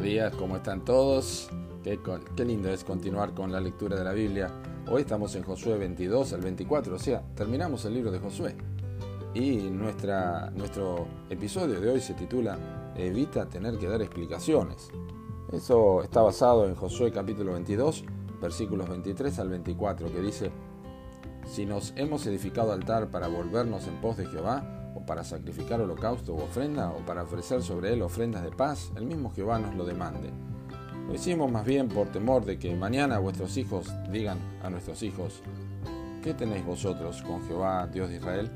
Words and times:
Buenos 0.00 0.14
días, 0.14 0.34
¿cómo 0.34 0.56
están 0.56 0.82
todos? 0.82 1.50
Qué, 1.84 1.98
lindo 2.46 2.70
es 2.70 2.84
continuar 2.84 3.34
con 3.34 3.52
la 3.52 3.60
lectura 3.60 3.98
de 3.98 4.02
la 4.02 4.14
Biblia. 4.14 4.50
Hoy 4.90 5.02
estamos 5.02 5.34
en 5.34 5.42
Josué 5.42 5.76
22 5.76 6.32
al 6.32 6.40
24, 6.40 6.96
o 6.96 6.98
sea, 6.98 7.22
terminamos 7.34 7.84
el 7.84 7.92
libro 7.92 8.10
de 8.10 8.18
Josué. 8.18 8.56
Y 9.34 9.56
nuestra, 9.68 10.50
nuestro 10.52 11.06
episodio 11.28 11.78
de 11.78 11.90
hoy 11.90 12.00
se 12.00 12.14
titula 12.14 12.92
Evita 12.96 13.44
tener 13.44 13.76
que 13.76 13.88
dar 13.88 14.00
explicaciones. 14.00 14.88
Eso 15.52 16.02
está 16.02 16.22
basado 16.22 16.66
en 16.66 16.76
Josué 16.76 17.12
capítulo 17.12 17.52
22, 17.52 18.02
versículos 18.40 18.88
23 18.88 19.38
al 19.38 19.50
24, 19.50 20.10
que 20.10 20.20
dice, 20.22 20.50
Si 21.44 21.66
nos 21.66 21.92
hemos 21.96 22.26
edificado 22.26 22.72
altar 22.72 23.10
para 23.10 23.28
volvernos 23.28 23.86
en 23.86 24.00
pos 24.00 24.16
de 24.16 24.24
Jehová, 24.24 24.79
para 25.06 25.24
sacrificar 25.24 25.80
holocausto 25.80 26.34
u 26.34 26.40
ofrenda, 26.40 26.90
o 26.90 26.98
para 27.06 27.22
ofrecer 27.22 27.62
sobre 27.62 27.92
él 27.92 28.02
ofrendas 28.02 28.42
de 28.42 28.50
paz, 28.50 28.92
el 28.96 29.06
mismo 29.06 29.32
Jehová 29.32 29.58
nos 29.58 29.74
lo 29.74 29.84
demande. 29.84 30.30
Lo 31.06 31.14
hicimos 31.14 31.50
más 31.50 31.64
bien 31.64 31.88
por 31.88 32.08
temor 32.08 32.44
de 32.44 32.58
que 32.58 32.74
mañana 32.74 33.18
vuestros 33.18 33.56
hijos 33.56 33.92
digan 34.10 34.38
a 34.62 34.70
nuestros 34.70 35.02
hijos, 35.02 35.42
¿qué 36.22 36.34
tenéis 36.34 36.64
vosotros 36.64 37.22
con 37.22 37.42
Jehová, 37.46 37.86
Dios 37.86 38.10
de 38.10 38.16
Israel? 38.16 38.50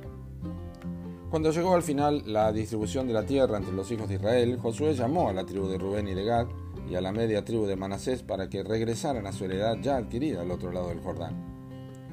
Cuando 1.31 1.51
llegó 1.51 1.75
al 1.75 1.83
final 1.83 2.23
la 2.27 2.53
distribución 2.53 3.09
de 3.09 3.15
la 3.15 3.27
tierra 3.27 3.57
entre 3.57 3.75
los 3.75 3.91
hijos 3.91 4.09
de 4.09 4.15
Israel, 4.15 4.59
Josué 4.61 4.95
llamó 4.95 5.29
a 5.29 5.33
la 5.33 5.45
tribu 5.45 5.67
de 5.67 5.79
Rubén 5.79 6.07
y 6.07 6.15
de 6.15 6.25
Gad 6.25 6.47
y 6.89 6.95
a 6.95 7.01
la 7.01 7.11
media 7.11 7.45
tribu 7.45 7.67
de 7.67 7.77
Manasés 7.77 8.23
para 8.23 8.49
que 8.49 8.63
regresaran 8.63 9.27
a 9.27 9.33
su 9.33 9.47
heredad 9.47 9.79
ya 9.81 9.97
adquirida 9.97 10.43
al 10.43 10.51
otro 10.51 10.71
lado 10.71 10.91
del 10.91 11.01
Jordán 11.01 11.55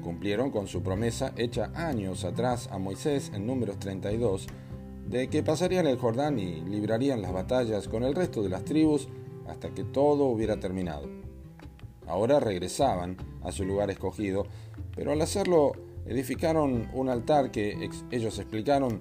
cumplieron 0.02 0.50
con 0.50 0.66
su 0.66 0.82
promesa 0.82 1.32
hecha 1.36 1.70
años 1.74 2.24
atrás 2.24 2.68
a 2.72 2.78
Moisés 2.78 3.30
en 3.34 3.46
números 3.46 3.78
32, 3.78 4.46
de 5.08 5.28
que 5.28 5.42
pasarían 5.42 5.86
el 5.86 5.98
Jordán 5.98 6.38
y 6.38 6.60
librarían 6.60 7.22
las 7.22 7.32
batallas 7.32 7.88
con 7.88 8.04
el 8.04 8.14
resto 8.14 8.42
de 8.42 8.48
las 8.48 8.64
tribus 8.64 9.08
hasta 9.48 9.70
que 9.70 9.84
todo 9.84 10.24
hubiera 10.24 10.58
terminado. 10.58 11.08
Ahora 12.06 12.40
regresaban 12.40 13.16
a 13.42 13.52
su 13.52 13.64
lugar 13.64 13.90
escogido, 13.90 14.46
pero 14.94 15.12
al 15.12 15.20
hacerlo 15.22 15.72
edificaron 16.06 16.88
un 16.92 17.08
altar 17.08 17.50
que 17.50 17.88
ellos 18.10 18.38
explicaron 18.38 19.00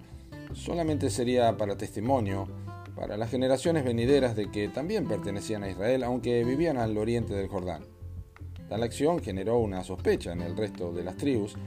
solamente 0.54 1.10
sería 1.10 1.58
para 1.58 1.78
testimonio 1.78 2.48
para 2.96 3.18
las 3.18 3.32
generaciones 3.32 3.84
venideras 3.84 4.36
de 4.36 4.52
que 4.52 4.68
también 4.68 5.08
pertenecían 5.08 5.64
a 5.64 5.70
Israel, 5.70 6.04
aunque 6.04 6.44
vivían 6.44 6.78
al 6.78 6.98
oriente 6.98 7.34
del 7.34 7.48
Jordán. 7.48 7.84
Tal 8.72 8.84
acción 8.84 9.20
generó 9.20 9.58
una 9.58 9.84
sospecha 9.84 10.32
en 10.32 10.40
el 10.40 10.56
resto 10.56 10.94
de 10.94 11.04
las 11.04 11.18
tribus, 11.18 11.58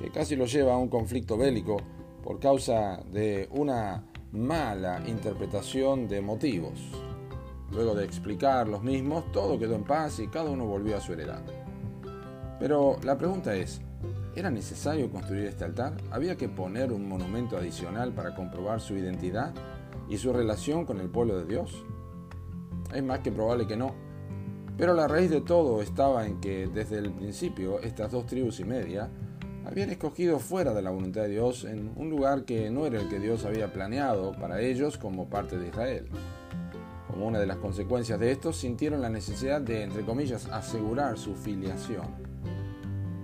que 0.00 0.10
casi 0.10 0.34
lo 0.34 0.44
lleva 0.44 0.74
a 0.74 0.76
un 0.76 0.88
conflicto 0.88 1.38
bélico 1.38 1.76
por 2.20 2.40
causa 2.40 3.00
de 3.12 3.48
una 3.52 4.04
mala 4.32 5.00
interpretación 5.06 6.08
de 6.08 6.20
motivos. 6.20 6.80
Luego 7.70 7.94
de 7.94 8.04
explicar 8.04 8.66
los 8.66 8.82
mismos, 8.82 9.30
todo 9.30 9.56
quedó 9.56 9.76
en 9.76 9.84
paz 9.84 10.18
y 10.18 10.26
cada 10.26 10.50
uno 10.50 10.66
volvió 10.66 10.96
a 10.96 11.00
su 11.00 11.12
heredad. 11.12 11.44
Pero 12.58 12.96
la 13.04 13.16
pregunta 13.16 13.54
es, 13.54 13.80
¿era 14.34 14.50
necesario 14.50 15.12
construir 15.12 15.44
este 15.46 15.62
altar? 15.62 15.96
¿Había 16.10 16.34
que 16.34 16.48
poner 16.48 16.90
un 16.90 17.08
monumento 17.08 17.56
adicional 17.56 18.12
para 18.12 18.34
comprobar 18.34 18.80
su 18.80 18.96
identidad 18.96 19.54
y 20.08 20.18
su 20.18 20.32
relación 20.32 20.84
con 20.84 20.98
el 20.98 21.08
pueblo 21.08 21.38
de 21.38 21.44
Dios? 21.44 21.84
Es 22.92 23.04
más 23.04 23.20
que 23.20 23.30
probable 23.30 23.68
que 23.68 23.76
no, 23.76 24.07
pero 24.78 24.94
la 24.94 25.08
raíz 25.08 25.28
de 25.28 25.40
todo 25.40 25.82
estaba 25.82 26.24
en 26.24 26.40
que 26.40 26.68
desde 26.68 26.98
el 26.98 27.10
principio 27.10 27.80
estas 27.80 28.12
dos 28.12 28.26
tribus 28.26 28.60
y 28.60 28.64
media 28.64 29.10
habían 29.66 29.90
escogido 29.90 30.38
fuera 30.38 30.72
de 30.72 30.82
la 30.82 30.90
voluntad 30.90 31.22
de 31.22 31.30
Dios 31.30 31.64
en 31.64 31.90
un 31.96 32.08
lugar 32.08 32.44
que 32.44 32.70
no 32.70 32.86
era 32.86 33.00
el 33.00 33.08
que 33.08 33.18
Dios 33.18 33.44
había 33.44 33.72
planeado 33.72 34.36
para 34.38 34.60
ellos 34.60 34.96
como 34.96 35.28
parte 35.28 35.58
de 35.58 35.68
Israel. 35.68 36.08
Como 37.08 37.26
una 37.26 37.40
de 37.40 37.46
las 37.46 37.56
consecuencias 37.56 38.20
de 38.20 38.30
esto, 38.30 38.52
sintieron 38.52 39.02
la 39.02 39.10
necesidad 39.10 39.60
de, 39.60 39.82
entre 39.82 40.04
comillas, 40.04 40.46
asegurar 40.46 41.18
su 41.18 41.34
filiación. 41.34 42.06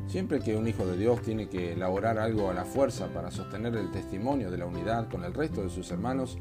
Siempre 0.09 0.41
que 0.41 0.57
un 0.57 0.67
hijo 0.67 0.85
de 0.85 0.97
Dios 0.97 1.23
tiene 1.23 1.49
que 1.49 1.75
elaborar 1.75 2.19
algo 2.19 2.51
a 2.51 2.55
la 2.55 2.65
fuerza 2.65 3.07
para 3.15 3.31
sostener 3.31 3.77
el 3.77 3.93
testimonio 3.93 4.51
de 4.51 4.59
la 4.59 4.67
unidad 4.67 5.09
con 5.09 5.23
el 5.23 5.33
resto 5.33 5.63
de 5.63 5.71
sus 5.71 5.91
hermanos, 5.93 6.37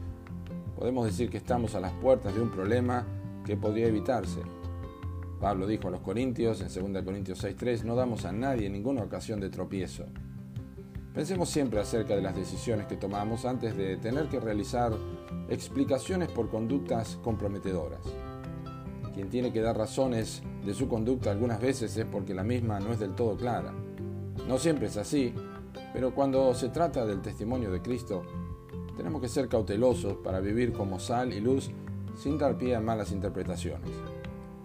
podemos 0.75 1.05
decir 1.05 1.29
que 1.29 1.37
estamos 1.37 1.75
a 1.75 1.79
las 1.79 1.93
puertas 1.93 2.33
de 2.33 2.41
un 2.41 2.49
problema 2.49 3.05
que 3.45 3.55
podría 3.55 3.87
evitarse 3.87 4.41
Pablo 5.43 5.67
dijo 5.67 5.89
a 5.89 5.91
los 5.91 5.99
Corintios 5.99 6.61
en 6.61 6.93
2 6.93 7.03
Corintios 7.03 7.43
6.3, 7.43 7.83
no 7.83 7.95
damos 7.95 8.23
a 8.23 8.31
nadie 8.31 8.69
ninguna 8.69 9.03
ocasión 9.03 9.41
de 9.41 9.49
tropiezo. 9.49 10.05
Pensemos 11.13 11.49
siempre 11.49 11.81
acerca 11.81 12.15
de 12.15 12.21
las 12.21 12.33
decisiones 12.33 12.87
que 12.87 12.95
tomamos 12.95 13.43
antes 13.43 13.75
de 13.75 13.97
tener 13.97 14.29
que 14.29 14.39
realizar 14.39 14.93
explicaciones 15.49 16.29
por 16.29 16.49
conductas 16.49 17.19
comprometedoras. 17.21 17.99
Quien 19.13 19.29
tiene 19.29 19.51
que 19.51 19.59
dar 19.59 19.77
razones 19.77 20.41
de 20.65 20.73
su 20.73 20.87
conducta 20.87 21.31
algunas 21.31 21.59
veces 21.59 21.97
es 21.97 22.05
porque 22.05 22.33
la 22.33 22.45
misma 22.45 22.79
no 22.79 22.93
es 22.93 22.99
del 22.99 23.13
todo 23.13 23.35
clara. 23.35 23.73
No 24.47 24.57
siempre 24.57 24.87
es 24.87 24.95
así, 24.95 25.33
pero 25.91 26.15
cuando 26.15 26.53
se 26.53 26.69
trata 26.69 27.05
del 27.05 27.21
testimonio 27.21 27.69
de 27.69 27.81
Cristo, 27.81 28.23
tenemos 28.95 29.21
que 29.21 29.27
ser 29.27 29.49
cautelosos 29.49 30.15
para 30.23 30.39
vivir 30.39 30.71
como 30.71 31.01
sal 31.01 31.33
y 31.33 31.41
luz 31.41 31.69
sin 32.15 32.37
dar 32.37 32.57
pie 32.57 32.77
a 32.77 32.79
malas 32.79 33.11
interpretaciones. 33.11 33.91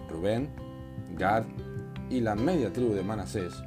Rubén 0.08 0.67
Gad 1.16 1.44
y 2.10 2.20
la 2.20 2.34
media 2.34 2.72
tribu 2.72 2.94
de 2.94 3.02
Manasés 3.02 3.62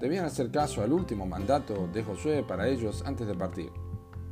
debían 0.00 0.24
hacer 0.24 0.50
caso 0.50 0.82
al 0.82 0.92
último 0.92 1.26
mandato 1.26 1.88
de 1.92 2.02
Josué 2.02 2.44
para 2.46 2.68
ellos 2.68 3.02
antes 3.06 3.26
de 3.26 3.34
partir. 3.34 3.70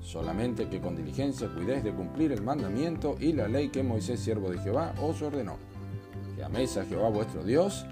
Solamente 0.00 0.68
que 0.68 0.80
con 0.80 0.96
diligencia 0.96 1.48
cuidéis 1.48 1.84
de 1.84 1.94
cumplir 1.94 2.32
el 2.32 2.42
mandamiento 2.42 3.16
y 3.20 3.32
la 3.32 3.46
ley 3.46 3.68
que 3.68 3.82
Moisés, 3.82 4.20
siervo 4.20 4.50
de 4.50 4.58
Jehová, 4.58 4.92
os 5.00 5.22
ordenó. 5.22 5.56
Que 6.34 6.42
améis 6.42 6.76
a 6.76 6.84
Jehová 6.84 7.08
vuestro 7.08 7.44
Dios 7.44 7.86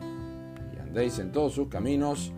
y 0.75 0.79
andéis 0.81 1.19
en 1.21 1.31
todos 1.31 1.55
sus 1.55 1.69
caminos, 1.69 2.33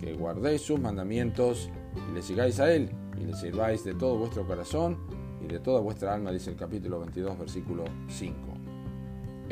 que 0.00 0.14
guardéis 0.14 0.62
sus 0.62 0.80
mandamientos 0.80 1.70
y 2.10 2.14
le 2.14 2.22
sigáis 2.22 2.58
a 2.58 2.72
Él 2.72 2.90
y 3.20 3.24
le 3.26 3.36
sirváis 3.36 3.84
de 3.84 3.94
todo 3.94 4.16
vuestro 4.16 4.46
corazón 4.46 4.98
y 5.42 5.46
de 5.46 5.60
toda 5.60 5.80
vuestra 5.80 6.14
alma, 6.14 6.32
dice 6.32 6.50
el 6.50 6.56
capítulo 6.56 7.00
22, 7.00 7.38
versículo 7.38 7.84
5. 8.08 8.61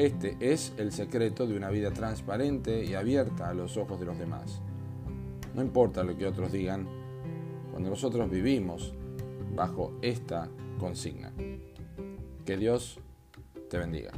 Este 0.01 0.35
es 0.41 0.73
el 0.79 0.93
secreto 0.93 1.47
de 1.47 1.55
una 1.55 1.69
vida 1.69 1.91
transparente 1.93 2.83
y 2.83 2.95
abierta 2.95 3.51
a 3.51 3.53
los 3.53 3.77
ojos 3.77 4.01
de 4.01 4.07
los 4.07 4.19
demás. 4.19 4.63
No 5.55 5.61
importa 5.61 6.03
lo 6.03 6.17
que 6.17 6.27
otros 6.27 6.53
digan, 6.53 6.89
cuando 7.71 7.91
nosotros 7.91 8.31
vivimos 8.31 8.95
bajo 9.55 9.93
esta 10.01 10.49
consigna. 10.79 11.31
Que 12.47 12.57
Dios 12.57 12.99
te 13.69 13.77
bendiga. 13.77 14.13